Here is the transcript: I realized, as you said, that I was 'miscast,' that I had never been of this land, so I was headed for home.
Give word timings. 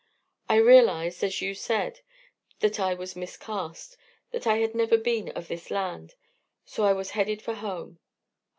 I 0.49 0.55
realized, 0.55 1.23
as 1.23 1.41
you 1.43 1.53
said, 1.53 1.99
that 2.59 2.79
I 2.79 2.95
was 2.95 3.15
'miscast,' 3.15 3.97
that 4.31 4.47
I 4.47 4.57
had 4.57 4.73
never 4.73 4.97
been 4.97 5.29
of 5.33 5.47
this 5.47 5.69
land, 5.69 6.15
so 6.65 6.85
I 6.85 6.91
was 6.93 7.11
headed 7.11 7.39
for 7.39 7.53
home. 7.53 7.99